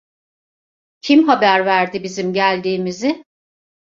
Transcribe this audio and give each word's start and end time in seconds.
Kim 1.01 1.27
haber 1.27 1.65
verdi 1.65 2.03
bizim 2.03 2.33
geldiğimizi? 2.33 3.23